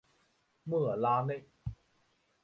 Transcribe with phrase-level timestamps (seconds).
[0.63, 1.45] 莫拉内。